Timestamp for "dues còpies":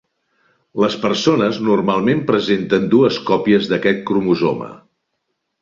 2.97-3.71